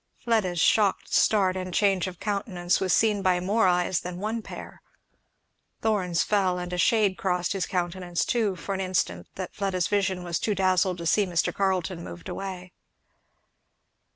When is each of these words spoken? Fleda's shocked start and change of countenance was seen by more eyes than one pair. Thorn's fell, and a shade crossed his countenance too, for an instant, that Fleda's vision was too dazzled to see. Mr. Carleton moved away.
Fleda's 0.17 0.59
shocked 0.59 1.13
start 1.13 1.55
and 1.55 1.71
change 1.71 2.07
of 2.07 2.19
countenance 2.19 2.79
was 2.79 2.91
seen 2.91 3.21
by 3.21 3.39
more 3.39 3.67
eyes 3.67 3.99
than 3.99 4.17
one 4.17 4.41
pair. 4.41 4.81
Thorn's 5.83 6.23
fell, 6.23 6.57
and 6.57 6.73
a 6.73 6.77
shade 6.79 7.19
crossed 7.19 7.53
his 7.53 7.67
countenance 7.67 8.25
too, 8.25 8.55
for 8.55 8.73
an 8.73 8.81
instant, 8.81 9.27
that 9.35 9.53
Fleda's 9.53 9.87
vision 9.87 10.23
was 10.23 10.39
too 10.39 10.55
dazzled 10.55 10.97
to 10.97 11.05
see. 11.05 11.27
Mr. 11.27 11.53
Carleton 11.53 12.03
moved 12.03 12.27
away. 12.29 12.73